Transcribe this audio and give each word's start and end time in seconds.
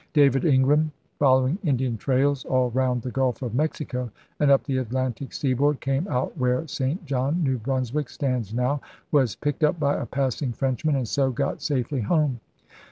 David 0.13 0.45
Ingram, 0.45 0.91
fol 1.19 1.41
lowing 1.41 1.59
Indian 1.63 1.95
trails 1.95 2.43
all 2.45 2.71
round 2.71 3.03
the 3.03 3.11
Gulf 3.11 3.43
of 3.43 3.53
Mexico 3.53 4.09
and 4.39 4.49
up 4.49 4.63
the 4.63 4.79
Atlantic 4.79 5.31
seaboard, 5.31 5.79
came 5.79 6.07
out 6.07 6.35
where 6.39 6.67
St. 6.67 7.05
John, 7.05 7.43
New 7.43 7.59
Brunswick, 7.59 8.09
stands 8.09 8.51
now, 8.51 8.81
was 9.11 9.35
picked 9.35 9.63
up 9.63 9.79
by 9.79 9.95
a 9.97 10.07
passing 10.07 10.53
Frenchman, 10.53 10.95
and 10.95 11.07
so 11.07 11.29
got 11.29 11.61
safely 11.61 12.01
home. 12.01 12.39